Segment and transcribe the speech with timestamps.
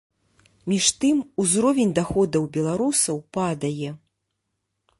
[0.71, 3.89] Між тым, узровень даходаў беларусаў падае.